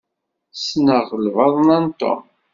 [0.53, 2.21] Sneɣ lbaḍna n Tom.